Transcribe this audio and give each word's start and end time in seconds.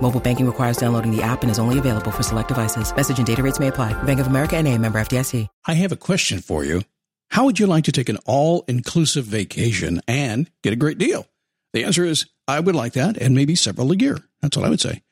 Mobile 0.00 0.20
banking 0.20 0.46
requires 0.46 0.76
downloading 0.76 1.10
the 1.10 1.22
app 1.22 1.42
and 1.42 1.50
is 1.50 1.58
only 1.58 1.80
available 1.80 2.12
for 2.12 2.22
select 2.22 2.48
devices. 2.48 2.94
Message 2.94 3.18
and 3.18 3.26
data 3.26 3.42
rates 3.42 3.58
may 3.58 3.68
apply. 3.68 4.00
Bank 4.04 4.20
of 4.20 4.28
America 4.28 4.56
and 4.56 4.68
a 4.68 4.78
member 4.78 5.00
FDIC. 5.00 5.48
I 5.66 5.74
have 5.74 5.90
a 5.90 5.96
question 5.96 6.40
for 6.40 6.64
you. 6.64 6.82
How 7.30 7.44
would 7.44 7.58
you 7.58 7.66
like 7.66 7.84
to 7.84 7.92
take 7.92 8.08
an 8.08 8.18
all-inclusive 8.24 9.24
vacation 9.24 10.00
and 10.06 10.50
get 10.62 10.72
a 10.72 10.76
great 10.76 10.98
deal? 10.98 11.26
The 11.72 11.84
answer 11.84 12.04
is 12.04 12.26
I 12.46 12.60
would 12.60 12.74
like 12.74 12.92
that 12.92 13.16
and 13.16 13.34
maybe 13.34 13.56
several 13.56 13.92
a 13.92 13.96
year. 13.96 14.18
That's 14.40 14.56
what 14.56 14.64
I 14.64 14.70
would 14.70 14.80
say. 14.80 15.02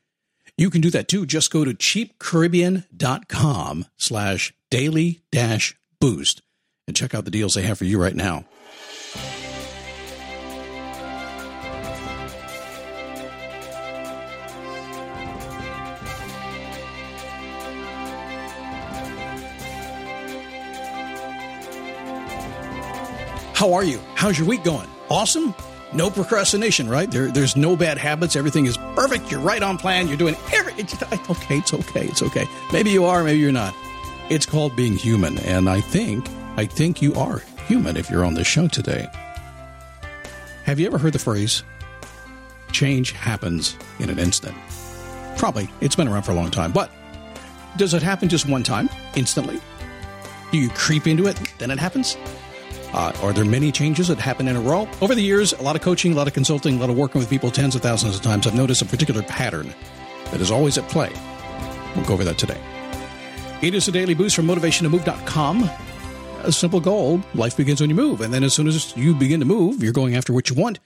You 0.56 0.70
can 0.70 0.81
do 0.81 0.91
that 0.91 1.08
too. 1.08 1.27
Just 1.27 1.51
go 1.51 1.64
to 1.64 1.75
cheapcaribbean.com 1.75 3.86
slash 3.97 4.55
daily 4.70 5.20
dash 5.33 5.77
boost 6.01 6.42
and 6.86 6.97
check 6.97 7.14
out 7.14 7.25
the 7.25 7.30
deals 7.30 7.55
they 7.55 7.62
have 7.62 7.78
for 7.78 7.84
you 7.84 8.01
right 8.01 8.14
now. 8.14 8.45
How 23.55 23.72
are 23.72 23.84
you? 23.84 24.00
How's 24.16 24.36
your 24.36 24.48
week 24.48 24.64
going? 24.64 24.88
Awesome? 25.08 25.55
No 25.92 26.10
procrastination, 26.10 26.88
right? 26.88 27.08
There, 27.08 27.30
there's 27.30 27.55
no 27.55 27.77
bad 27.77 27.98
habits. 27.98 28.34
Everything 28.34 28.66
is 28.66 28.77
perfect. 28.96 29.30
You're 29.30 29.41
right 29.41 29.62
on 29.62 29.78
plan. 29.78 30.08
You're 30.08 30.16
doing 30.16 30.34
every. 30.52 30.72
It's, 30.72 30.92
okay, 31.00 31.58
it's 31.58 31.72
okay, 31.72 32.05
it's 32.05 32.20
okay. 32.20 32.46
Maybe 32.72 32.91
you 32.91 33.05
are, 33.05 33.22
maybe 33.22 33.38
you're 33.38 33.52
not. 33.52 33.72
It's 34.28 34.44
called 34.44 34.74
being 34.74 34.94
human, 34.96 35.38
and 35.38 35.70
I 35.70 35.80
think, 35.80 36.27
I 36.56 36.66
think 36.66 37.00
you 37.00 37.14
are 37.14 37.44
human 37.69 37.96
if 37.96 38.11
you're 38.11 38.24
on 38.24 38.34
this 38.34 38.48
show 38.48 38.66
today. 38.66 39.06
Have 40.64 40.80
you 40.80 40.86
ever 40.89 40.98
heard 40.98 41.12
the 41.12 41.20
phrase, 41.20 41.62
change 42.72 43.12
happens 43.12 43.77
in 44.00 44.11
an 44.11 44.18
instant? 44.18 44.56
Probably. 45.36 45.68
It's 45.80 45.94
been 45.94 46.08
around 46.08 46.24
for 46.24 46.33
a 46.33 46.34
long 46.34 46.50
time, 46.50 46.72
but 46.72 46.91
does 47.77 47.94
it 47.94 48.02
happen 48.02 48.28
just 48.28 48.48
one 48.48 48.64
time, 48.64 48.89
instantly? 49.14 49.61
Do 50.50 50.58
you 50.58 50.70
creep 50.70 51.06
into 51.06 51.28
it, 51.28 51.39
then 51.58 51.70
it 51.70 51.78
happens? 51.78 52.16
Uh, 52.95 53.12
are 53.23 53.33
there 53.33 53.45
many 53.45 53.73
changes 53.73 54.06
that 54.06 54.20
happen 54.20 54.47
in 54.47 54.55
a 54.55 54.61
row? 54.61 54.89
Over 55.03 55.17
the 55.17 55.23
years, 55.23 55.53
a 55.53 55.62
lot 55.62 55.75
of 55.75 55.83
coaching, 55.83 56.12
a 56.12 56.14
lot 56.14 56.28
of 56.28 56.33
consulting, 56.33 56.77
a 56.77 56.81
lot 56.81 56.91
of 56.91 56.97
working 56.97 57.19
with 57.19 57.28
people 57.28 57.51
tens 57.51 57.75
of 57.75 57.83
thousands 57.83 58.14
of 58.14 58.23
times, 58.23 58.46
I've 58.46 58.55
noticed 58.55 58.83
a 58.83 58.85
particular 58.85 59.20
pattern 59.24 59.74
that 60.30 60.41
is 60.41 60.52
always 60.52 60.79
at 60.79 60.89
play. 60.89 61.11
We'll 61.96 62.05
go 62.05 62.14
over 62.14 62.23
that 62.23 62.39
today. 62.39 62.61
It 63.63 63.74
is 63.74 63.89
a 63.89 63.92
daily 63.92 64.14
boost 64.14 64.36
from 64.36 64.46
motivationtomove.com. 64.46 65.70
A 66.45 66.52
simple 66.52 66.79
goal 66.79 67.20
life 67.35 67.57
begins 67.57 67.80
when 67.80 67.91
you 67.91 67.96
move. 67.96 68.20
And 68.20 68.33
then 68.33 68.45
as 68.45 68.55
soon 68.55 68.68
as 68.68 68.97
you 68.97 69.13
begin 69.13 69.41
to 69.41 69.47
move, 69.47 69.83
you're 69.83 69.92
going 69.92 70.14
after 70.14 70.33
what 70.33 70.48
you 70.48 70.55
want. 70.55 70.79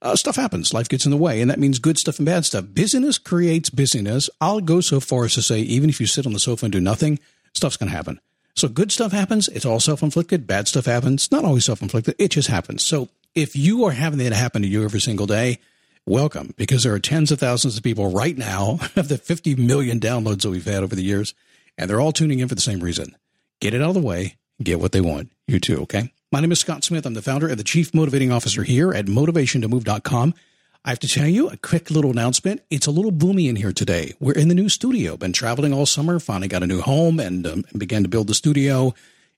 Uh, 0.00 0.16
stuff 0.16 0.36
happens. 0.36 0.72
Life 0.72 0.88
gets 0.88 1.04
in 1.04 1.10
the 1.10 1.16
way. 1.18 1.42
And 1.42 1.50
that 1.50 1.58
means 1.58 1.78
good 1.78 1.98
stuff 1.98 2.18
and 2.18 2.24
bad 2.24 2.46
stuff. 2.46 2.64
Busyness 2.72 3.18
creates 3.18 3.68
busyness. 3.68 4.30
I'll 4.40 4.60
go 4.60 4.80
so 4.80 4.98
far 4.98 5.24
as 5.26 5.34
to 5.34 5.42
say, 5.42 5.60
even 5.60 5.90
if 5.90 6.00
you 6.00 6.06
sit 6.06 6.24
on 6.24 6.32
the 6.32 6.40
sofa 6.40 6.66
and 6.66 6.72
do 6.72 6.80
nothing, 6.80 7.18
stuff's 7.52 7.76
going 7.76 7.90
to 7.90 7.96
happen. 7.96 8.18
So 8.54 8.68
good 8.68 8.92
stuff 8.92 9.12
happens. 9.12 9.48
It's 9.48 9.66
all 9.66 9.80
self 9.80 10.02
inflicted. 10.02 10.46
Bad 10.46 10.68
stuff 10.68 10.86
happens. 10.86 11.30
Not 11.30 11.44
always 11.44 11.64
self 11.64 11.82
inflicted. 11.82 12.14
It 12.18 12.28
just 12.28 12.48
happens. 12.48 12.84
So 12.84 13.08
if 13.34 13.54
you 13.54 13.84
are 13.84 13.92
having 13.92 14.18
that 14.18 14.32
happen 14.32 14.62
to 14.62 14.68
you 14.68 14.84
every 14.84 15.00
single 15.00 15.26
day, 15.26 15.58
welcome 16.06 16.54
because 16.56 16.82
there 16.82 16.94
are 16.94 16.98
tens 16.98 17.30
of 17.30 17.38
thousands 17.38 17.76
of 17.76 17.82
people 17.82 18.10
right 18.10 18.36
now 18.36 18.78
of 18.96 19.08
the 19.08 19.18
50 19.18 19.54
million 19.56 20.00
downloads 20.00 20.42
that 20.42 20.50
we've 20.50 20.64
had 20.64 20.82
over 20.82 20.96
the 20.96 21.04
years, 21.04 21.34
and 21.78 21.88
they're 21.88 22.00
all 22.00 22.12
tuning 22.12 22.40
in 22.40 22.48
for 22.48 22.54
the 22.54 22.60
same 22.60 22.80
reason. 22.80 23.16
Get 23.60 23.74
it 23.74 23.82
out 23.82 23.90
of 23.90 23.94
the 23.94 24.00
way, 24.00 24.36
get 24.62 24.80
what 24.80 24.92
they 24.92 25.00
want. 25.00 25.30
You 25.46 25.60
too, 25.60 25.82
okay? 25.82 26.12
My 26.32 26.40
name 26.40 26.52
is 26.52 26.60
Scott 26.60 26.84
Smith. 26.84 27.06
I'm 27.06 27.14
the 27.14 27.22
founder 27.22 27.48
and 27.48 27.58
the 27.58 27.64
chief 27.64 27.92
motivating 27.92 28.30
officer 28.30 28.62
here 28.62 28.92
at 28.92 29.06
motivationtomove.com. 29.06 30.34
I 30.82 30.88
have 30.88 30.98
to 31.00 31.08
tell 31.08 31.26
you 31.26 31.48
a 31.48 31.58
quick 31.58 31.90
little 31.90 32.10
announcement. 32.10 32.62
It's 32.70 32.86
a 32.86 32.90
little 32.90 33.12
boomy 33.12 33.50
in 33.50 33.56
here 33.56 33.72
today. 33.72 34.14
We're 34.18 34.32
in 34.32 34.48
the 34.48 34.54
new 34.54 34.70
studio. 34.70 35.16
Been 35.18 35.34
traveling 35.34 35.74
all 35.74 35.84
summer. 35.84 36.18
Finally 36.18 36.48
got 36.48 36.62
a 36.62 36.66
new 36.66 36.80
home 36.80 37.20
and, 37.20 37.46
um, 37.46 37.64
began 37.76 38.02
to 38.02 38.08
build 38.08 38.28
the 38.28 38.34
studio. 38.34 38.94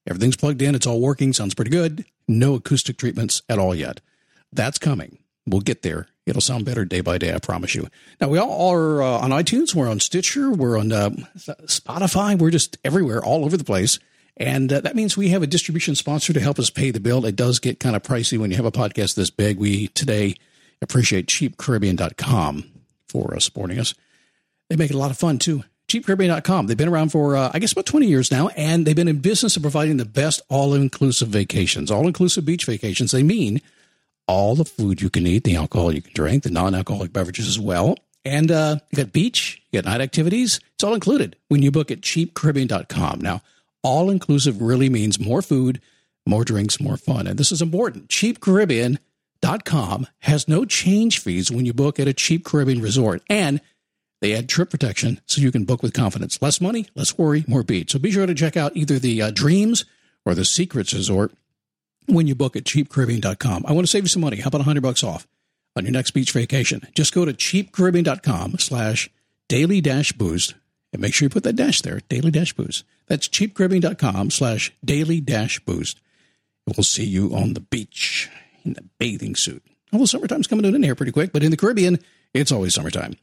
Everything's 0.07 0.37
plugged 0.37 0.63
in. 0.63 0.77
It's 0.77 0.87
all 0.87 1.01
working. 1.01 1.33
Sounds 1.33 1.55
pretty 1.55 1.73
good. 1.73 2.05
No 2.29 2.55
acoustic 2.55 2.97
treatments 2.97 3.43
at 3.49 3.59
all 3.59 3.75
yet. 3.75 4.01
That's 4.53 4.79
coming. 4.79 5.19
We'll 5.45 5.63
get 5.63 5.83
there. 5.83 6.07
It'll 6.27 6.41
sound 6.41 6.65
better 6.65 6.85
day 6.85 7.01
by 7.01 7.19
day. 7.19 7.35
I 7.35 7.39
promise 7.39 7.75
you. 7.75 7.89
Now 8.21 8.29
we 8.29 8.39
all 8.39 8.71
are 8.71 9.03
uh, 9.03 9.19
on 9.19 9.31
iTunes. 9.31 9.75
We're 9.75 9.91
on 9.91 9.99
Stitcher. 9.99 10.53
We're 10.53 10.79
on 10.79 10.93
uh, 10.93 11.11
Spotify. 11.37 12.39
We're 12.39 12.51
just 12.51 12.79
everywhere, 12.85 13.25
all 13.25 13.45
over 13.45 13.57
the 13.57 13.65
place. 13.65 13.99
And 14.37 14.73
uh, 14.73 14.81
that 14.83 14.95
means 14.95 15.17
we 15.17 15.31
have 15.31 15.43
a 15.43 15.49
distribution 15.49 15.97
sponsor 15.97 16.33
to 16.33 16.41
help 16.41 16.61
us 16.61 16.71
pay 16.71 16.93
the 16.93 17.01
bill. 17.01 17.27
It 17.27 17.35
does 17.35 17.59
get 17.59 17.81
kind 17.81 17.97
of 17.97 18.05
pricey 18.05 18.39
when 18.39 18.53
you 18.53 18.57
have 18.57 18.65
a 18.65 18.71
podcast 18.71 19.17
this 19.17 19.31
big. 19.31 19.59
We 19.59 19.89
today 19.89 20.37
appreciate 20.83 21.27
cheapcaribbean.com 21.27 22.65
for 23.09 23.35
uh, 23.35 23.39
supporting 23.39 23.79
us. 23.79 23.95
They 24.69 24.77
make 24.77 24.91
it 24.91 24.95
a 24.95 24.99
lot 24.99 25.11
of 25.11 25.19
fun 25.19 25.39
too. 25.39 25.65
Cheapcaribbean.com. 25.89 26.67
They've 26.67 26.77
been 26.77 26.89
around 26.89 27.11
for, 27.11 27.37
uh, 27.37 27.51
I 27.53 27.59
guess, 27.59 27.73
about 27.73 27.87
20 27.87 28.07
years 28.07 28.31
now, 28.31 28.49
and 28.49 28.87
they've 28.87 28.97
been 28.97 29.09
in 29.09 29.19
business 29.19 29.57
of 29.57 29.63
providing 29.63 29.99
the 29.99 30.07
best 30.07 30.41
all 30.49 30.73
inclusive 30.73 31.29
vacations, 31.29 31.91
all 31.91 32.07
inclusive 32.07 32.47
beach 32.47 32.65
vacations. 32.65 33.11
They 33.11 33.23
mean 33.23 33.61
all 34.27 34.55
the 34.55 34.65
food 34.65 35.03
you 35.03 35.11
can 35.11 35.27
eat, 35.27 35.45
the 35.45 35.57
alcohol 35.57 35.93
you 35.93 36.01
can 36.01 36.15
drink, 36.15 36.45
the 36.45 36.51
non 36.51 36.75
alcoholic 36.75 37.13
beverages 37.13 37.47
as 37.47 37.61
well. 37.61 37.97
And 38.25 38.51
uh, 38.51 38.77
you 38.91 38.97
got 38.97 39.13
beach, 39.13 39.61
you 39.71 39.83
got 39.83 39.91
night 39.91 40.01
activities. 40.01 40.61
It's 40.75 40.85
all 40.85 40.95
included 40.95 41.37
when 41.49 41.61
you 41.61 41.71
book 41.71 41.91
at 41.91 42.01
cheapcaribbean.com. 42.01 43.21
Now, 43.21 43.43
all 43.83 44.11
inclusive 44.11 44.63
really 44.63 44.89
means 44.89 45.19
more 45.19 45.43
food, 45.43 45.81
more 46.25 46.45
drinks, 46.45 46.81
more 46.81 46.97
fun. 46.97 47.27
And 47.27 47.39
this 47.39 47.53
is 47.53 47.61
important. 47.61 48.09
Cheap 48.09 48.41
Caribbean 48.41 48.99
com 49.65 50.07
has 50.21 50.49
no 50.49 50.65
change 50.65 51.19
fees 51.19 51.51
when 51.51 51.67
you 51.67 51.73
book 51.73 51.99
at 52.01 52.09
a 52.09 52.13
cheap 52.13 52.45
Caribbean 52.45 52.81
resort, 52.81 53.23
and 53.29 53.61
they 54.21 54.35
add 54.35 54.49
trip 54.49 54.71
protection 54.71 55.21
so 55.27 55.41
you 55.41 55.53
can 55.53 55.65
book 55.65 55.83
with 55.83 55.93
confidence. 55.93 56.41
Less 56.41 56.61
money, 56.61 56.87
less 56.95 57.19
worry, 57.19 57.45
more 57.49 57.63
beach. 57.63 57.93
So 57.93 57.99
be 57.99 58.13
sure 58.13 58.27
to 58.27 58.35
check 58.35 58.57
out 58.57 58.77
either 58.77 58.99
the 58.99 59.21
uh, 59.21 59.31
Dreams 59.33 59.85
or 60.25 60.35
the 60.35 60.45
Secrets 60.45 60.95
Resort 60.95 61.33
when 62.07 62.27
you 62.27 62.35
book 62.35 62.57
at 62.57 62.65
cheapcaribbean.com. 62.65 63.65
I 63.67 63.73
want 63.73 63.87
to 63.87 63.91
save 63.91 64.05
you 64.05 64.09
some 64.09 64.23
money. 64.23 64.37
How 64.37 64.49
about 64.49 64.59
100 64.59 64.83
bucks 64.83 65.03
off 65.03 65.27
on 65.77 65.85
your 65.85 65.93
next 65.93 66.13
beach 66.13 66.33
vacation? 66.33 66.87
Just 66.95 67.13
go 67.13 67.25
to 67.25 67.33
cheapcaribbean.com 67.33 68.59
slash 68.59 69.11
daily 69.49 69.81
dash 69.81 70.13
boost 70.13 70.55
and 70.93 71.03
make 71.03 71.15
sure 71.15 71.27
you 71.27 71.31
put 71.31 71.43
that 71.43 71.57
dash 71.57 71.81
there, 71.81 72.01
daily 72.09 72.31
dash 72.31 72.53
boost. 72.53 72.85
That's 73.09 73.29
cheapcaribbean.com 73.29 74.31
slash 74.31 74.73
daily 74.85 75.21
dash 75.21 75.59
boost. 75.61 76.01
We'll 76.67 76.85
see 76.85 77.05
you 77.05 77.35
on 77.35 77.55
the 77.55 77.61
beach 77.61 78.31
in 78.65 78.77
a 78.79 78.83
bathing 78.99 79.37
suit. 79.37 79.63
Although 79.93 80.07
summertime's 80.07 80.47
coming 80.47 80.65
in 80.65 80.83
here 80.83 80.95
pretty 80.95 81.13
quick, 81.13 81.33
but 81.33 81.43
in 81.43 81.51
the 81.51 81.57
Caribbean, 81.57 81.99
it's 82.33 82.53
always 82.53 82.75
summertime. 82.75 83.15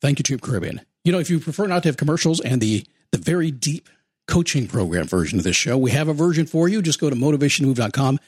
Thank 0.00 0.18
you, 0.18 0.24
Cheap 0.24 0.42
Caribbean. 0.42 0.80
You 1.04 1.12
know, 1.12 1.20
if 1.20 1.30
you 1.30 1.38
prefer 1.38 1.66
not 1.66 1.84
to 1.84 1.88
have 1.88 1.96
commercials 1.96 2.40
and 2.40 2.60
the 2.60 2.84
the 3.12 3.18
very 3.18 3.50
deep 3.50 3.88
coaching 4.26 4.66
program 4.66 5.06
version 5.06 5.38
of 5.38 5.44
this 5.44 5.56
show, 5.56 5.76
we 5.76 5.90
have 5.90 6.08
a 6.08 6.14
version 6.14 6.46
for 6.46 6.68
you. 6.68 6.80
Just 6.80 7.00
go 7.00 7.10
to 7.10 7.16
motivationmove.com 7.16 8.18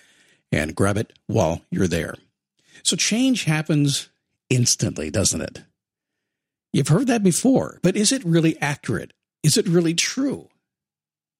and 0.52 0.74
grab 0.74 0.96
it 0.98 1.12
while 1.26 1.62
you're 1.70 1.88
there. 1.88 2.14
So 2.82 2.96
change 2.96 3.44
happens 3.44 4.10
instantly, 4.50 5.10
doesn't 5.10 5.40
it? 5.40 5.62
You've 6.72 6.88
heard 6.88 7.06
that 7.06 7.22
before, 7.22 7.78
but 7.82 7.96
is 7.96 8.12
it 8.12 8.24
really 8.24 8.60
accurate? 8.60 9.12
Is 9.42 9.56
it 9.56 9.66
really 9.66 9.94
true? 9.94 10.48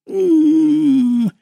Mm, 0.09 1.33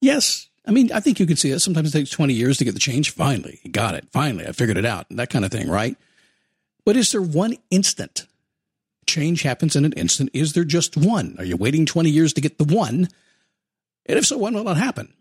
yes, 0.00 0.48
I 0.64 0.70
mean, 0.70 0.92
I 0.92 1.00
think 1.00 1.18
you 1.18 1.26
can 1.26 1.36
see 1.36 1.50
it. 1.50 1.58
Sometimes 1.60 1.94
it 1.94 1.98
takes 1.98 2.10
20 2.10 2.32
years 2.32 2.58
to 2.58 2.64
get 2.64 2.74
the 2.74 2.80
change. 2.80 3.10
Finally, 3.10 3.60
got 3.70 3.94
it. 3.94 4.06
Finally, 4.12 4.46
I 4.46 4.52
figured 4.52 4.76
it 4.76 4.86
out. 4.86 5.06
That 5.10 5.30
kind 5.30 5.44
of 5.44 5.50
thing, 5.50 5.68
right? 5.68 5.96
But 6.84 6.96
is 6.96 7.10
there 7.10 7.22
one 7.22 7.56
instant? 7.70 8.26
Change 9.06 9.42
happens 9.42 9.74
in 9.74 9.84
an 9.84 9.92
instant. 9.94 10.30
Is 10.32 10.52
there 10.52 10.64
just 10.64 10.96
one? 10.96 11.34
Are 11.38 11.44
you 11.44 11.56
waiting 11.56 11.84
20 11.84 12.10
years 12.10 12.32
to 12.34 12.40
get 12.40 12.58
the 12.58 12.64
one? 12.64 13.08
And 14.06 14.18
if 14.18 14.26
so, 14.26 14.38
when 14.38 14.54
will 14.54 14.64
that 14.64 14.76
happen? 14.76 15.12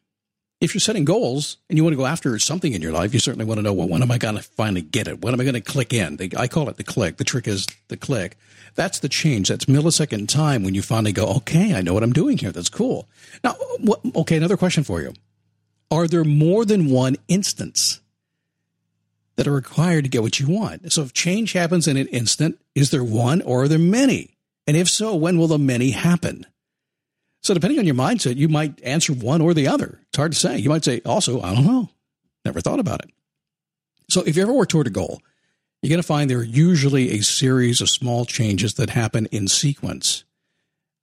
If 0.59 0.75
you're 0.75 0.79
setting 0.79 1.05
goals 1.05 1.57
and 1.69 1.77
you 1.77 1.83
want 1.83 1.93
to 1.93 1.97
go 1.97 2.05
after 2.05 2.37
something 2.37 2.71
in 2.71 2.83
your 2.83 2.91
life, 2.91 3.15
you 3.15 3.19
certainly 3.19 3.45
want 3.45 3.57
to 3.57 3.63
know, 3.63 3.73
well, 3.73 3.87
when 3.87 4.03
am 4.03 4.11
I 4.11 4.19
going 4.19 4.35
to 4.35 4.43
finally 4.43 4.83
get 4.83 5.07
it? 5.07 5.21
When 5.21 5.33
am 5.33 5.41
I 5.41 5.43
going 5.43 5.55
to 5.55 5.61
click 5.61 5.91
in? 5.91 6.19
I 6.37 6.47
call 6.47 6.69
it 6.69 6.77
the 6.77 6.83
click. 6.83 7.17
The 7.17 7.23
trick 7.23 7.47
is 7.47 7.65
the 7.87 7.97
click. 7.97 8.37
That's 8.75 8.99
the 8.99 9.09
change. 9.09 9.49
That's 9.49 9.65
millisecond 9.65 10.29
time 10.29 10.63
when 10.63 10.75
you 10.75 10.83
finally 10.83 11.13
go, 11.13 11.25
okay, 11.37 11.73
I 11.73 11.81
know 11.81 11.95
what 11.95 12.03
I'm 12.03 12.13
doing 12.13 12.37
here. 12.37 12.51
That's 12.51 12.69
cool. 12.69 13.09
Now, 13.43 13.53
what, 13.79 14.01
okay, 14.15 14.37
another 14.37 14.55
question 14.55 14.83
for 14.83 15.01
you. 15.01 15.13
Are 15.91 16.07
there 16.07 16.23
more 16.23 16.65
than 16.65 16.89
one 16.89 17.17
instance 17.27 17.99
that 19.35 19.45
are 19.47 19.53
required 19.53 20.05
to 20.05 20.09
get 20.09 20.23
what 20.23 20.39
you 20.39 20.47
want? 20.47 20.91
So 20.91 21.03
if 21.03 21.13
change 21.13 21.51
happens 21.51 21.87
in 21.87 21.97
an 21.97 22.07
instant, 22.07 22.59
is 22.73 22.89
there 22.89 23.03
one 23.03 23.41
or 23.41 23.63
are 23.63 23.67
there 23.67 23.77
many? 23.77 24.37
And 24.65 24.77
if 24.77 24.89
so, 24.89 25.13
when 25.15 25.37
will 25.37 25.47
the 25.47 25.59
many 25.59 25.91
happen? 25.91 26.45
So 27.41 27.53
depending 27.53 27.79
on 27.79 27.85
your 27.85 27.95
mindset, 27.95 28.37
you 28.37 28.47
might 28.47 28.81
answer 28.83 29.13
one 29.13 29.41
or 29.41 29.53
the 29.53 29.67
other. 29.67 29.99
It's 30.07 30.17
hard 30.17 30.31
to 30.31 30.37
say. 30.37 30.57
You 30.57 30.69
might 30.69 30.85
say, 30.85 31.01
also, 31.05 31.41
I 31.41 31.53
don't 31.53 31.65
know. 31.65 31.89
Never 32.45 32.61
thought 32.61 32.79
about 32.79 33.03
it. 33.03 33.11
So 34.09 34.21
if 34.21 34.35
you 34.37 34.43
ever 34.43 34.53
work 34.53 34.69
toward 34.69 34.87
a 34.87 34.91
goal, 34.91 35.21
you're 35.81 35.89
going 35.89 36.01
to 36.01 36.07
find 36.07 36.29
there 36.29 36.39
are 36.39 36.43
usually 36.43 37.11
a 37.11 37.23
series 37.23 37.81
of 37.81 37.89
small 37.89 38.25
changes 38.25 38.75
that 38.75 38.91
happen 38.91 39.25
in 39.31 39.47
sequence. 39.47 40.23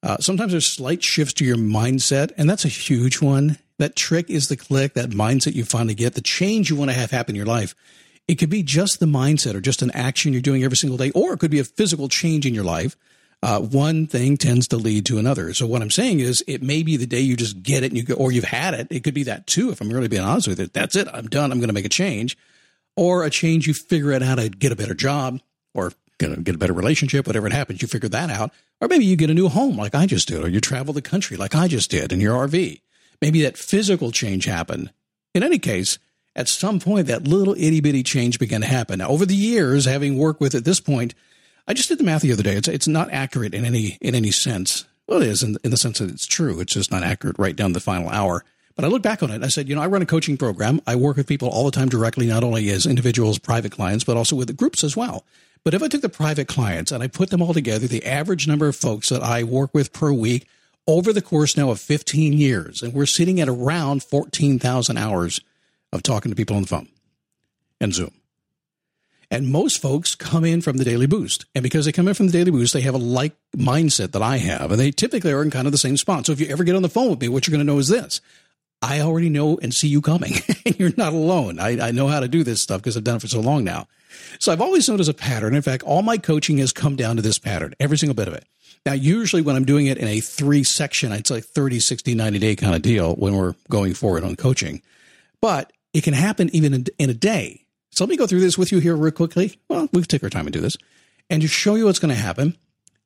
Uh, 0.02 0.18
sometimes 0.18 0.52
there's 0.52 0.66
slight 0.66 1.02
shifts 1.02 1.34
to 1.34 1.44
your 1.44 1.56
mindset, 1.56 2.30
and 2.36 2.48
that's 2.48 2.64
a 2.64 2.68
huge 2.68 3.20
one. 3.20 3.58
That 3.78 3.96
trick 3.96 4.28
is 4.28 4.48
the 4.48 4.56
click, 4.56 4.94
that 4.94 5.10
mindset 5.10 5.54
you 5.54 5.64
finally 5.64 5.94
get, 5.94 6.14
the 6.14 6.20
change 6.20 6.70
you 6.70 6.76
want 6.76 6.90
to 6.90 6.96
have 6.96 7.10
happen 7.10 7.34
in 7.34 7.36
your 7.36 7.46
life. 7.46 7.74
It 8.26 8.34
could 8.36 8.50
be 8.50 8.62
just 8.62 9.00
the 9.00 9.06
mindset 9.06 9.54
or 9.54 9.60
just 9.60 9.82
an 9.82 9.90
action 9.92 10.32
you're 10.32 10.42
doing 10.42 10.64
every 10.64 10.76
single 10.76 10.98
day, 10.98 11.10
or 11.12 11.32
it 11.32 11.38
could 11.38 11.50
be 11.50 11.60
a 11.60 11.64
physical 11.64 12.08
change 12.08 12.44
in 12.44 12.54
your 12.54 12.64
life 12.64 12.96
uh, 13.42 13.60
one 13.60 14.06
thing 14.06 14.36
tends 14.36 14.68
to 14.68 14.76
lead 14.76 15.06
to 15.06 15.18
another. 15.18 15.54
So 15.54 15.66
what 15.66 15.82
I'm 15.82 15.90
saying 15.90 16.20
is, 16.20 16.42
it 16.46 16.62
may 16.62 16.82
be 16.82 16.96
the 16.96 17.06
day 17.06 17.20
you 17.20 17.36
just 17.36 17.62
get 17.62 17.82
it 17.82 17.92
and 17.92 17.96
you 17.96 18.02
go, 18.02 18.14
or 18.14 18.32
you've 18.32 18.44
had 18.44 18.74
it. 18.74 18.88
It 18.90 19.04
could 19.04 19.14
be 19.14 19.24
that 19.24 19.46
too. 19.46 19.70
If 19.70 19.80
I'm 19.80 19.90
really 19.90 20.08
being 20.08 20.22
honest 20.22 20.48
with 20.48 20.58
you, 20.58 20.66
that's 20.66 20.96
it. 20.96 21.08
I'm 21.12 21.28
done. 21.28 21.52
I'm 21.52 21.58
going 21.58 21.68
to 21.68 21.74
make 21.74 21.84
a 21.84 21.90
change, 21.90 22.36
or 22.96 23.24
a 23.24 23.30
change 23.30 23.66
you 23.66 23.74
figure 23.74 24.12
out 24.12 24.22
how 24.22 24.34
to 24.34 24.48
get 24.48 24.72
a 24.72 24.76
better 24.76 24.94
job 24.94 25.40
or 25.72 25.92
get 26.18 26.32
a, 26.32 26.40
get 26.40 26.56
a 26.56 26.58
better 26.58 26.72
relationship. 26.72 27.26
Whatever 27.26 27.46
it 27.46 27.52
happens, 27.52 27.80
you 27.80 27.88
figure 27.88 28.08
that 28.08 28.30
out. 28.30 28.50
Or 28.80 28.88
maybe 28.88 29.04
you 29.04 29.16
get 29.16 29.30
a 29.30 29.34
new 29.34 29.48
home 29.48 29.76
like 29.76 29.94
I 29.94 30.06
just 30.06 30.28
did, 30.28 30.42
or 30.42 30.48
you 30.48 30.60
travel 30.60 30.92
the 30.92 31.02
country 31.02 31.36
like 31.36 31.54
I 31.54 31.68
just 31.68 31.90
did 31.90 32.12
in 32.12 32.20
your 32.20 32.34
RV. 32.46 32.80
Maybe 33.20 33.42
that 33.42 33.56
physical 33.56 34.12
change 34.12 34.44
happened. 34.44 34.92
In 35.34 35.42
any 35.42 35.58
case, 35.58 35.98
at 36.36 36.48
some 36.48 36.80
point, 36.80 37.06
that 37.08 37.26
little 37.26 37.54
itty 37.54 37.80
bitty 37.80 38.02
change 38.02 38.38
began 38.38 38.60
to 38.60 38.66
happen. 38.66 38.98
Now, 38.98 39.08
over 39.08 39.26
the 39.26 39.34
years, 39.34 39.84
having 39.84 40.16
worked 40.16 40.40
with 40.40 40.54
at 40.54 40.64
this 40.64 40.80
point 40.80 41.14
I 41.68 41.74
just 41.74 41.90
did 41.90 41.98
the 41.98 42.04
math 42.04 42.22
the 42.22 42.32
other 42.32 42.42
day. 42.42 42.54
It's 42.54 42.66
it's 42.66 42.88
not 42.88 43.12
accurate 43.12 43.52
in 43.52 43.66
any 43.66 43.98
in 44.00 44.14
any 44.14 44.30
sense. 44.30 44.86
Well, 45.06 45.20
it 45.20 45.28
is 45.28 45.42
in, 45.42 45.58
in 45.62 45.70
the 45.70 45.76
sense 45.76 45.98
that 45.98 46.10
it's 46.10 46.26
true. 46.26 46.60
It's 46.60 46.72
just 46.72 46.90
not 46.90 47.02
accurate 47.02 47.38
right 47.38 47.54
down 47.54 47.74
the 47.74 47.80
final 47.80 48.08
hour. 48.08 48.42
But 48.74 48.84
I 48.84 48.88
look 48.88 49.02
back 49.02 49.22
on 49.22 49.30
it. 49.30 49.42
I 49.42 49.48
said, 49.48 49.68
you 49.68 49.74
know, 49.74 49.82
I 49.82 49.86
run 49.86 50.02
a 50.02 50.06
coaching 50.06 50.36
program. 50.36 50.80
I 50.86 50.96
work 50.96 51.16
with 51.16 51.26
people 51.26 51.48
all 51.48 51.64
the 51.64 51.70
time 51.70 51.88
directly, 51.88 52.26
not 52.26 52.44
only 52.44 52.70
as 52.70 52.86
individuals, 52.86 53.38
private 53.38 53.72
clients, 53.72 54.04
but 54.04 54.16
also 54.16 54.36
with 54.36 54.46
the 54.46 54.54
groups 54.54 54.82
as 54.82 54.96
well. 54.96 55.24
But 55.64 55.74
if 55.74 55.82
I 55.82 55.88
took 55.88 56.00
the 56.00 56.08
private 56.08 56.48
clients 56.48 56.92
and 56.92 57.02
I 57.02 57.08
put 57.08 57.30
them 57.30 57.42
all 57.42 57.52
together, 57.52 57.86
the 57.86 58.06
average 58.06 58.46
number 58.46 58.68
of 58.68 58.76
folks 58.76 59.08
that 59.08 59.22
I 59.22 59.42
work 59.42 59.74
with 59.74 59.92
per 59.92 60.12
week 60.12 60.46
over 60.88 61.12
the 61.12 61.22
course 61.22 61.56
now 61.56 61.70
of 61.70 61.78
15 61.78 62.32
years, 62.32 62.82
and 62.82 62.94
we're 62.94 63.06
sitting 63.06 63.40
at 63.40 63.48
around 63.48 64.02
14,000 64.02 64.96
hours 64.96 65.40
of 65.92 66.02
talking 66.02 66.32
to 66.32 66.36
people 66.36 66.56
on 66.56 66.62
the 66.62 66.68
phone 66.68 66.88
and 67.80 67.94
Zoom. 67.94 68.10
And 69.30 69.48
most 69.48 69.82
folks 69.82 70.14
come 70.14 70.44
in 70.46 70.62
from 70.62 70.78
the 70.78 70.84
Daily 70.84 71.06
Boost. 71.06 71.44
And 71.54 71.62
because 71.62 71.84
they 71.84 71.92
come 71.92 72.08
in 72.08 72.14
from 72.14 72.28
the 72.28 72.32
Daily 72.32 72.50
Boost, 72.50 72.72
they 72.72 72.80
have 72.80 72.94
a 72.94 72.98
like 72.98 73.36
mindset 73.54 74.12
that 74.12 74.22
I 74.22 74.38
have. 74.38 74.70
And 74.70 74.80
they 74.80 74.90
typically 74.90 75.32
are 75.32 75.42
in 75.42 75.50
kind 75.50 75.66
of 75.66 75.72
the 75.72 75.78
same 75.78 75.98
spot. 75.98 76.24
So 76.24 76.32
if 76.32 76.40
you 76.40 76.46
ever 76.46 76.64
get 76.64 76.74
on 76.74 76.80
the 76.80 76.88
phone 76.88 77.10
with 77.10 77.20
me, 77.20 77.28
what 77.28 77.46
you're 77.46 77.52
going 77.52 77.64
to 77.64 77.70
know 77.70 77.78
is 77.78 77.88
this. 77.88 78.22
I 78.80 79.00
already 79.00 79.28
know 79.28 79.58
and 79.60 79.74
see 79.74 79.88
you 79.88 80.00
coming. 80.00 80.34
and 80.66 80.78
you're 80.78 80.92
not 80.96 81.12
alone. 81.12 81.58
I, 81.58 81.88
I 81.88 81.90
know 81.90 82.06
how 82.06 82.20
to 82.20 82.28
do 82.28 82.44
this 82.44 82.62
stuff 82.62 82.80
because 82.80 82.96
I've 82.96 83.04
done 83.04 83.16
it 83.16 83.22
for 83.22 83.28
so 83.28 83.40
long 83.40 83.64
now. 83.64 83.86
So 84.38 84.52
I've 84.52 84.60
always 84.60 84.88
noticed 84.88 85.10
a 85.10 85.14
pattern. 85.14 85.54
In 85.54 85.62
fact, 85.62 85.82
all 85.82 86.02
my 86.02 86.18
coaching 86.18 86.58
has 86.58 86.72
come 86.72 86.96
down 86.96 87.16
to 87.16 87.22
this 87.22 87.38
pattern, 87.38 87.74
every 87.80 87.98
single 87.98 88.14
bit 88.14 88.28
of 88.28 88.34
it. 88.34 88.44
Now, 88.86 88.92
usually 88.92 89.42
when 89.42 89.56
I'm 89.56 89.64
doing 89.64 89.86
it 89.86 89.98
in 89.98 90.06
a 90.06 90.20
three 90.20 90.62
section, 90.64 91.12
it's 91.12 91.30
like 91.30 91.44
30, 91.44 91.80
60, 91.80 92.14
90 92.14 92.38
day 92.38 92.56
kind 92.56 92.74
of 92.74 92.82
deal 92.82 93.14
when 93.14 93.36
we're 93.36 93.54
going 93.68 93.94
forward 93.94 94.24
on 94.24 94.36
coaching. 94.36 94.82
But 95.40 95.72
it 95.92 96.04
can 96.04 96.14
happen 96.14 96.48
even 96.52 96.74
in, 96.74 96.86
in 96.98 97.10
a 97.10 97.14
day. 97.14 97.64
So 97.90 98.04
let 98.04 98.10
me 98.10 98.16
go 98.16 98.26
through 98.26 98.40
this 98.40 98.56
with 98.56 98.70
you 98.70 98.78
here 98.78 98.96
real 98.96 99.12
quickly. 99.12 99.58
Well, 99.68 99.88
we 99.92 100.00
can 100.00 100.08
take 100.08 100.22
our 100.22 100.30
time 100.30 100.46
and 100.46 100.52
do 100.52 100.60
this 100.60 100.76
and 101.28 101.42
just 101.42 101.54
show 101.54 101.74
you 101.74 101.86
what's 101.86 101.98
going 101.98 102.14
to 102.14 102.20
happen 102.20 102.56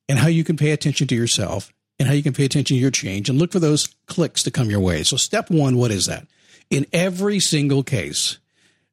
and 0.09 0.19
how 0.19 0.29
you 0.29 0.45
can 0.45 0.57
pay 0.57 0.73
attention 0.73 1.07
to 1.09 1.15
yourself 1.15 1.73
and 2.03 2.09
how 2.09 2.15
you 2.15 2.23
can 2.25 2.33
pay 2.33 2.45
attention 2.45 2.77
to 2.77 2.81
your 2.81 2.91
change 2.91 3.29
and 3.29 3.39
look 3.39 3.53
for 3.53 3.61
those 3.61 3.95
clicks 4.07 4.43
to 4.43 4.51
come 4.51 4.69
your 4.69 4.81
way. 4.81 5.05
So 5.05 5.17
step 5.17 5.51
one, 5.53 5.77
what 5.77 5.93
is 5.93 6.07
that? 6.07 6.27
In 6.69 6.85
every 6.93 7.39
single 7.39 7.85
case, 7.85 8.39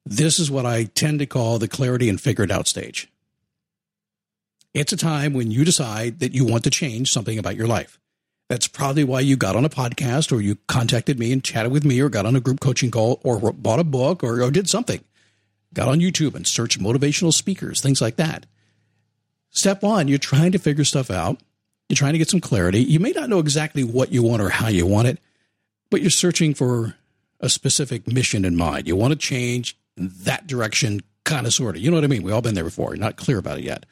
this 0.06 0.38
is 0.38 0.48
what 0.48 0.64
I 0.64 0.84
tend 0.84 1.18
to 1.18 1.26
call 1.26 1.58
the 1.58 1.66
clarity 1.66 2.08
and 2.08 2.20
figure 2.20 2.44
it 2.44 2.52
out 2.52 2.68
stage. 2.68 3.08
It's 4.74 4.92
a 4.92 4.96
time 4.96 5.32
when 5.32 5.50
you 5.50 5.64
decide 5.64 6.20
that 6.20 6.34
you 6.34 6.44
want 6.44 6.62
to 6.62 6.70
change 6.70 7.10
something 7.10 7.36
about 7.36 7.56
your 7.56 7.66
life. 7.66 7.98
That's 8.48 8.68
probably 8.68 9.02
why 9.02 9.20
you 9.20 9.36
got 9.36 9.56
on 9.56 9.64
a 9.64 9.68
podcast 9.68 10.30
or 10.30 10.40
you 10.40 10.58
contacted 10.68 11.18
me 11.18 11.32
and 11.32 11.42
chatted 11.42 11.72
with 11.72 11.84
me 11.84 11.98
or 11.98 12.08
got 12.08 12.26
on 12.26 12.36
a 12.36 12.40
group 12.40 12.60
coaching 12.60 12.92
call 12.92 13.20
or 13.24 13.52
bought 13.52 13.80
a 13.80 13.84
book 13.84 14.22
or, 14.22 14.40
or 14.40 14.52
did 14.52 14.68
something 14.68 15.02
got 15.74 15.88
on 15.88 15.98
YouTube 15.98 16.36
and 16.36 16.46
searched 16.46 16.80
motivational 16.80 17.32
speakers, 17.32 17.80
things 17.80 18.00
like 18.00 18.16
that. 18.16 18.46
Step 19.50 19.82
one, 19.82 20.08
you're 20.08 20.18
trying 20.18 20.52
to 20.52 20.58
figure 20.58 20.84
stuff 20.84 21.10
out. 21.10 21.40
You're 21.90 21.96
trying 21.96 22.12
to 22.12 22.18
get 22.18 22.30
some 22.30 22.40
clarity. 22.40 22.80
You 22.84 23.00
may 23.00 23.10
not 23.10 23.28
know 23.28 23.40
exactly 23.40 23.82
what 23.82 24.12
you 24.12 24.22
want 24.22 24.40
or 24.40 24.48
how 24.48 24.68
you 24.68 24.86
want 24.86 25.08
it, 25.08 25.18
but 25.90 26.00
you're 26.00 26.08
searching 26.08 26.54
for 26.54 26.94
a 27.40 27.48
specific 27.48 28.06
mission 28.06 28.44
in 28.44 28.54
mind. 28.54 28.86
You 28.86 28.94
want 28.94 29.12
to 29.12 29.18
change 29.18 29.76
that 29.96 30.46
direction, 30.46 31.00
kind 31.24 31.48
of, 31.48 31.52
sort 31.52 31.74
of. 31.74 31.82
You 31.82 31.90
know 31.90 31.96
what 31.96 32.04
I 32.04 32.06
mean? 32.06 32.22
We've 32.22 32.32
all 32.32 32.42
been 32.42 32.54
there 32.54 32.62
before. 32.62 32.94
You're 32.94 33.04
not 33.04 33.16
clear 33.16 33.38
about 33.38 33.58
it 33.58 33.64
yet. 33.64 33.86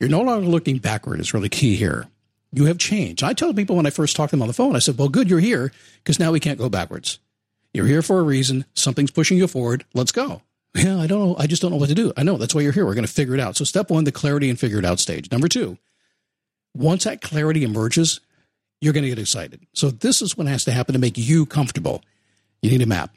You're 0.00 0.08
no 0.08 0.22
longer 0.22 0.48
looking 0.48 0.78
backward, 0.78 1.20
It's 1.20 1.34
really 1.34 1.50
key 1.50 1.76
here. 1.76 2.06
You 2.52 2.64
have 2.64 2.78
changed. 2.78 3.22
I 3.22 3.34
tell 3.34 3.52
people 3.52 3.76
when 3.76 3.86
I 3.86 3.90
first 3.90 4.16
talk 4.16 4.30
to 4.30 4.36
them 4.36 4.40
on 4.42 4.48
the 4.48 4.54
phone, 4.54 4.74
I 4.74 4.78
said, 4.78 4.96
Well, 4.96 5.10
good, 5.10 5.28
you're 5.28 5.38
here 5.38 5.72
because 6.02 6.18
now 6.18 6.32
we 6.32 6.40
can't 6.40 6.58
go 6.58 6.70
backwards. 6.70 7.18
You're 7.74 7.86
here 7.86 8.00
for 8.00 8.18
a 8.18 8.22
reason. 8.22 8.64
Something's 8.72 9.10
pushing 9.10 9.36
you 9.36 9.46
forward. 9.46 9.84
Let's 9.92 10.12
go. 10.12 10.40
Yeah, 10.74 10.98
I 10.98 11.06
don't 11.06 11.18
know. 11.18 11.36
I 11.38 11.46
just 11.46 11.60
don't 11.60 11.70
know 11.70 11.76
what 11.76 11.90
to 11.90 11.94
do. 11.94 12.14
I 12.16 12.22
know 12.22 12.38
that's 12.38 12.54
why 12.54 12.62
you're 12.62 12.72
here. 12.72 12.86
We're 12.86 12.94
going 12.94 13.06
to 13.06 13.12
figure 13.12 13.34
it 13.34 13.40
out. 13.40 13.56
So, 13.56 13.64
step 13.64 13.90
one, 13.90 14.04
the 14.04 14.12
clarity 14.12 14.48
and 14.48 14.58
figure 14.58 14.78
it 14.78 14.86
out 14.86 15.00
stage. 15.00 15.30
Number 15.30 15.46
two, 15.46 15.76
once 16.74 17.04
that 17.04 17.20
clarity 17.20 17.64
emerges, 17.64 18.20
you're 18.80 18.92
going 18.92 19.04
to 19.04 19.08
get 19.08 19.18
excited. 19.18 19.66
So, 19.74 19.90
this 19.90 20.22
is 20.22 20.36
what 20.36 20.46
has 20.46 20.64
to 20.64 20.72
happen 20.72 20.92
to 20.94 20.98
make 20.98 21.16
you 21.16 21.46
comfortable. 21.46 22.02
You 22.60 22.70
need 22.70 22.82
a 22.82 22.86
map, 22.86 23.14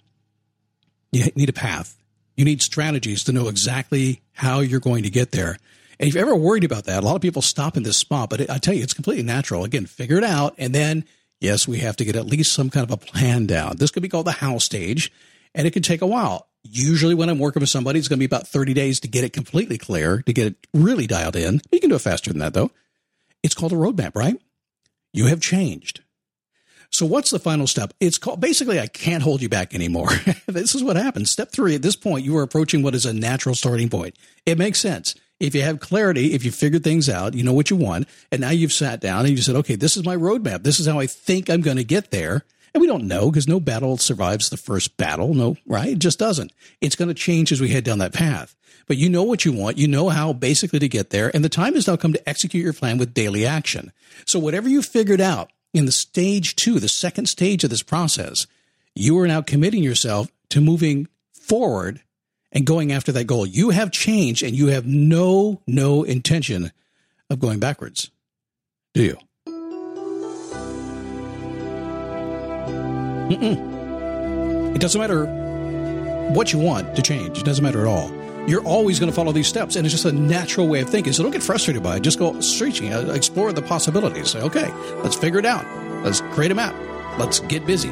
you 1.12 1.25
need 1.36 1.50
a 1.50 1.53
path, 1.53 1.98
you 2.36 2.46
need 2.46 2.62
strategies 2.62 3.24
to 3.25 3.32
know 3.32 3.48
exactly 3.48 4.22
how 4.34 4.60
you're 4.60 4.79
going 4.79 5.03
to 5.03 5.10
get 5.10 5.32
there. 5.32 5.58
And 6.00 6.10
if 6.10 6.15
you're 6.15 6.25
ever 6.25 6.36
worried 6.36 6.63
about 6.63 6.86
that, 6.86 7.03
a 7.03 7.06
lot 7.06 7.15
of 7.15 7.22
people 7.22 7.41
stop 7.41 7.77
in 7.77 7.84
this 7.84 7.98
spot, 7.98 8.29
but 8.29 8.50
I 8.50 8.58
tell 8.58 8.74
you, 8.74 8.84
it's 8.84 8.94
completely 8.94 9.24
natural. 9.24 9.63
Again, 9.63 9.86
figure 9.86 10.18
it 10.18 10.24
out. 10.24 10.53
And 10.58 10.75
then, 10.75 11.06
yes, 11.39 11.68
we 11.68 11.79
have 11.79 11.96
to 11.98 12.06
get 12.06 12.15
at 12.15 12.25
least 12.25 12.53
some 12.53 12.70
kind 12.70 12.84
of 12.84 12.91
a 12.91 12.98
plan 12.98 13.46
down. 13.46 13.77
This 13.77 13.91
could 13.91 14.03
be 14.03 14.10
called 14.10 14.27
the 14.27 14.34
how 14.34 14.58
stage, 14.58 15.12
and 15.53 15.65
it 15.65 15.72
could 15.72 15.84
take 15.84 16.01
a 16.01 16.08
while. 16.08 16.48
Usually, 16.63 17.13
when 17.13 17.29
I'm 17.29 17.39
working 17.39 17.62
with 17.62 17.70
somebody, 17.70 18.00
it's 18.00 18.08
going 18.08 18.18
to 18.18 18.27
be 18.27 18.34
about 18.34 18.48
30 18.48 18.74
days 18.74 19.00
to 19.01 19.08
get 19.08 19.24
it 19.24 19.34
completely 19.34 19.77
clear, 19.77 20.22
to 20.24 20.34
get 20.34 20.48
it 20.48 20.68
really 20.74 21.08
dialed 21.08 21.36
in. 21.36 21.62
You 21.72 21.79
can 21.79 21.89
do 21.89 21.96
it 21.96 22.00
faster 22.00 22.32
than 22.32 22.39
that, 22.39 22.53
though. 22.53 22.72
It's 23.46 23.54
called 23.54 23.74
a 23.74 23.75
roadmap, 23.75 24.16
right? 24.16 24.42
You 25.14 25.28
have 25.28 25.40
changed. 25.40 26.02
So, 26.90 27.06
what's 27.06 27.30
the 27.30 27.38
final 27.38 27.68
step? 27.68 27.94
It's 28.00 28.18
called 28.18 28.42
basically, 28.42 28.80
I 28.80 28.88
can't 28.88 29.22
hold 29.22 29.44
you 29.44 29.50
back 29.50 29.75
anymore. 29.75 30.10
this 30.48 30.74
is 30.74 30.84
what 30.84 30.96
happens. 30.96 31.30
Step 31.30 31.52
three, 31.52 31.75
at 31.75 31.84
this 31.84 31.96
point, 31.96 32.25
you 32.25 32.36
are 32.38 32.42
approaching 32.42 32.82
what 32.82 32.96
is 32.96 33.06
a 33.06 33.14
natural 33.14 33.54
starting 33.54 33.88
point. 33.88 34.16
It 34.48 34.58
makes 34.58 34.80
sense. 34.80 35.14
If 35.40 35.54
you 35.54 35.62
have 35.62 35.80
clarity, 35.80 36.34
if 36.34 36.44
you 36.44 36.52
figured 36.52 36.84
things 36.84 37.08
out, 37.08 37.36
you 37.36 37.44
know 37.44 37.54
what 37.54 37.70
you 37.70 37.75
want, 37.75 38.08
and 38.32 38.42
now 38.42 38.50
you've 38.50 38.74
sat 38.74 39.00
down 39.00 39.28
and 39.28 39.30
you 39.30 39.44
said, 39.44 39.56
okay, 39.58 39.75
this 39.75 39.96
is 39.96 40.04
my 40.04 40.16
roadmap. 40.16 40.64
This 40.64 40.80
is 40.80 40.88
how 40.88 40.98
I 40.98 41.06
think 41.06 41.48
I'm 41.48 41.62
going 41.62 41.78
to 41.78 41.84
get 41.84 42.10
there. 42.10 42.46
And 42.75 42.82
we 42.82 42.88
don't 42.88 43.08
know 43.08 43.32
because 43.32 43.48
no 43.48 43.62
battle 43.62 43.96
survives 43.96 44.50
the 44.50 44.58
first 44.58 44.98
battle. 44.98 45.34
No, 45.34 45.55
right? 45.65 45.94
It 45.94 46.00
just 46.00 46.20
doesn't. 46.20 46.51
It's 46.82 46.98
going 46.98 47.08
to 47.08 47.13
change 47.13 47.53
as 47.53 47.62
we 47.62 47.70
head 47.70 47.86
down 47.86 48.00
that 48.00 48.12
path. 48.12 48.53
But 48.86 48.98
you 48.98 49.10
know 49.10 49.24
what 49.24 49.46
you 49.46 49.53
want. 49.53 49.77
You 49.77 49.88
know 49.88 50.10
how 50.10 50.34
basically 50.34 50.79
to 50.79 50.89
get 50.89 51.10
there. 51.10 51.34
And 51.34 51.41
the 51.41 51.48
time 51.48 51.75
has 51.75 51.88
now 51.88 51.96
come 51.96 52.12
to 52.12 52.29
execute 52.29 52.62
your 52.62 52.74
plan 52.74 52.98
with 52.98 53.13
daily 53.13 53.46
action. 53.46 53.94
So 54.25 54.39
whatever 54.39 54.67
you 54.67 54.82
figured 54.82 55.22
out 55.22 55.53
in 55.74 55.86
the 55.86 55.91
stage 55.94 56.58
two, 56.58 56.82
the 56.82 56.89
second 56.89 57.27
stage 57.27 57.63
of 57.63 57.70
this 57.70 57.82
process, 57.82 58.46
you 58.94 59.17
are 59.20 59.27
now 59.27 59.41
committing 59.41 59.82
yourself 59.82 60.27
to 60.50 60.60
moving 60.60 61.08
forward 61.34 62.01
and 62.51 62.65
going 62.65 62.91
after 62.91 63.13
that 63.13 63.24
goal. 63.24 63.46
You 63.46 63.70
have 63.70 63.89
changed 63.89 64.44
and 64.44 64.53
you 64.53 64.67
have 64.67 64.86
no, 64.86 65.62
no 65.65 66.03
intention 66.03 66.74
of 67.29 67.39
going 67.39 67.60
backwards. 67.60 68.12
Do 68.94 69.01
you? 69.01 69.17
Mm-mm. 73.29 74.75
It 74.75 74.82
doesn't 74.82 75.00
matter 75.00 75.25
what 76.34 76.51
you 76.53 76.60
want 76.60 76.96
to 76.96 77.01
change. 77.01 77.39
It 77.39 77.46
doesn't 77.46 77.63
matter 77.63 77.82
at 77.82 77.88
all. 77.88 78.12
You're 78.48 78.63
always 78.63 79.00
going 79.00 79.12
to 79.12 79.15
follow 79.15 79.32
these 79.32 79.48
steps, 79.48 79.75
and 79.75 79.86
it's 79.86 79.94
just 79.94 80.05
a 80.05 80.12
natural 80.12 80.67
way 80.67 80.82
of 80.82 80.89
thinking. 80.89 81.13
So 81.13 81.24
don't 81.24 81.32
get 81.32 81.41
frustrated 81.41 81.82
by 81.82 81.98
it. 81.98 82.01
Just 82.01 82.20
go 82.20 82.39
searching, 82.41 82.94
uh, 82.94 83.12
explore 83.13 83.51
the 83.51 83.62
possibilities. 83.62 84.32
Say, 84.32 84.41
okay, 84.41 84.72
let's 84.98 85.15
figure 85.15 85.39
it 85.39 85.46
out. 85.46 85.65
Let's 86.03 86.22
create 86.22 86.51
a 86.51 86.55
map. 86.55 86.75
Let's 87.17 87.39
get 87.39 87.65
busy. 87.65 87.89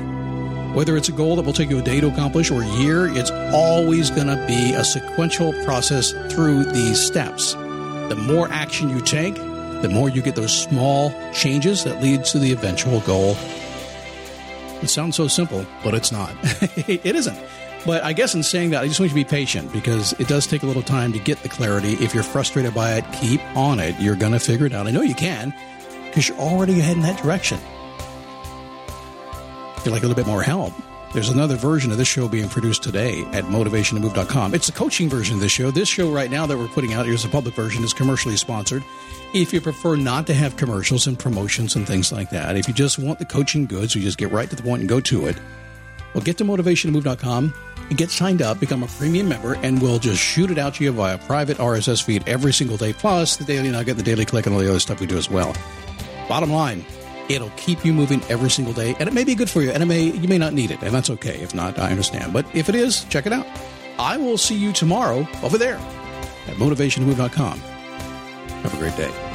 Whether 0.75 0.97
it's 0.97 1.09
a 1.09 1.11
goal 1.11 1.35
that 1.37 1.45
will 1.45 1.53
take 1.53 1.69
you 1.69 1.79
a 1.79 1.83
day 1.83 1.99
to 1.99 2.07
accomplish 2.07 2.51
or 2.51 2.61
a 2.61 2.67
year, 2.67 3.07
it's 3.07 3.31
always 3.53 4.11
going 4.11 4.27
to 4.27 4.45
be 4.47 4.73
a 4.73 4.83
sequential 4.83 5.53
process 5.63 6.11
through 6.31 6.65
these 6.65 6.99
steps. 6.99 7.53
The 7.53 8.15
more 8.15 8.47
action 8.49 8.89
you 8.89 9.01
take, 9.01 9.35
the 9.35 9.89
more 9.91 10.09
you 10.09 10.21
get 10.21 10.35
those 10.35 10.55
small 10.55 11.11
changes 11.31 11.83
that 11.83 12.01
lead 12.01 12.25
to 12.25 12.39
the 12.39 12.51
eventual 12.51 12.99
goal. 13.01 13.35
It 14.83 14.89
sounds 14.89 15.15
so 15.15 15.27
simple, 15.27 15.65
but 15.83 15.93
it's 15.93 16.11
not. 16.11 16.35
it 16.77 17.05
isn't. 17.05 17.37
But 17.85 18.03
I 18.03 18.13
guess 18.13 18.35
in 18.35 18.43
saying 18.43 18.71
that, 18.71 18.83
I 18.83 18.87
just 18.87 18.99
want 18.99 19.11
you 19.11 19.19
to 19.19 19.25
be 19.25 19.29
patient 19.29 19.71
because 19.73 20.13
it 20.19 20.27
does 20.27 20.45
take 20.45 20.63
a 20.63 20.65
little 20.65 20.81
time 20.81 21.13
to 21.13 21.19
get 21.19 21.41
the 21.41 21.49
clarity. 21.49 21.93
If 21.93 22.13
you're 22.13 22.23
frustrated 22.23 22.73
by 22.73 22.93
it, 22.93 23.05
keep 23.13 23.41
on 23.55 23.79
it. 23.79 23.99
You're 23.99 24.15
going 24.15 24.33
to 24.33 24.39
figure 24.39 24.65
it 24.65 24.73
out. 24.73 24.87
I 24.87 24.91
know 24.91 25.01
you 25.01 25.15
can 25.15 25.53
because 26.05 26.29
you're 26.29 26.37
already 26.37 26.73
heading 26.73 27.03
that 27.03 27.21
direction. 27.21 27.59
If 29.77 29.85
you'd 29.85 29.91
like 29.91 30.03
a 30.03 30.07
little 30.07 30.21
bit 30.21 30.27
more 30.27 30.43
help, 30.43 30.73
there's 31.13 31.29
another 31.29 31.55
version 31.55 31.91
of 31.91 31.97
this 31.97 32.07
show 32.07 32.27
being 32.27 32.49
produced 32.49 32.83
today 32.83 33.21
at 33.33 33.43
motivationtomove.com. 33.45 34.53
It's 34.55 34.67
the 34.67 34.73
coaching 34.73 35.09
version 35.09 35.35
of 35.35 35.41
this 35.41 35.51
show. 35.51 35.69
This 35.69 35.87
show 35.87 36.11
right 36.11 36.29
now 36.29 36.45
that 36.45 36.57
we're 36.57 36.67
putting 36.67 36.93
out 36.93 37.05
here 37.05 37.13
is 37.13 37.23
a 37.23 37.29
public 37.29 37.55
version, 37.55 37.83
is 37.83 37.93
commercially 37.93 38.35
sponsored. 38.35 38.83
If 39.33 39.53
you 39.53 39.61
prefer 39.61 39.95
not 39.95 40.27
to 40.27 40.33
have 40.33 40.57
commercials 40.57 41.07
and 41.07 41.17
promotions 41.17 41.75
and 41.75 41.87
things 41.87 42.11
like 42.11 42.29
that, 42.31 42.55
if 42.55 42.67
you 42.67 42.73
just 42.73 42.99
want 42.99 43.19
the 43.19 43.25
coaching 43.25 43.65
goods, 43.65 43.95
you 43.95 44.01
just 44.01 44.17
get 44.17 44.31
right 44.31 44.49
to 44.49 44.55
the 44.55 44.63
point 44.63 44.81
and 44.81 44.89
go 44.89 44.99
to 45.01 45.27
it. 45.27 45.37
Well, 46.13 46.23
get 46.23 46.37
to 46.37 46.45
motivationtomove.com 46.45 47.53
and 47.89 47.97
get 47.97 48.09
signed 48.11 48.41
up, 48.41 48.59
become 48.59 48.83
a 48.83 48.87
premium 48.87 49.29
member, 49.29 49.55
and 49.55 49.81
we'll 49.81 49.99
just 49.99 50.21
shoot 50.21 50.51
it 50.51 50.57
out 50.57 50.75
to 50.75 50.83
you 50.83 50.91
via 50.91 51.17
private 51.17 51.57
RSS 51.57 52.03
feed 52.03 52.23
every 52.27 52.53
single 52.53 52.77
day, 52.77 52.93
plus 52.93 53.37
the 53.37 53.43
daily 53.43 53.69
nugget, 53.69 53.97
the 53.97 54.03
daily 54.03 54.25
click, 54.25 54.45
and 54.45 54.53
all 54.55 54.61
the 54.61 54.69
other 54.69 54.79
stuff 54.79 54.99
we 54.99 55.07
do 55.07 55.17
as 55.17 55.29
well. 55.29 55.55
Bottom 56.27 56.51
line, 56.51 56.85
it'll 57.29 57.51
keep 57.51 57.85
you 57.85 57.93
moving 57.93 58.21
every 58.29 58.49
single 58.49 58.73
day, 58.73 58.95
and 58.99 59.07
it 59.07 59.13
may 59.13 59.23
be 59.23 59.35
good 59.35 59.49
for 59.49 59.61
you, 59.61 59.71
and 59.71 59.83
it 59.83 59.85
may 59.85 60.03
you 60.03 60.27
may 60.27 60.37
not 60.37 60.53
need 60.53 60.71
it, 60.71 60.81
and 60.81 60.93
that's 60.93 61.09
okay. 61.09 61.39
If 61.41 61.53
not, 61.53 61.79
I 61.79 61.89
understand. 61.89 62.33
But 62.33 62.45
if 62.53 62.69
it 62.69 62.75
is, 62.75 63.03
check 63.05 63.25
it 63.25 63.33
out. 63.33 63.47
I 63.99 64.17
will 64.17 64.37
see 64.37 64.55
you 64.55 64.73
tomorrow 64.73 65.27
over 65.43 65.57
there 65.57 65.75
at 65.75 66.57
motivationtomove.com. 66.57 67.59
Have 67.59 68.73
a 68.73 68.77
great 68.77 68.95
day. 68.95 69.32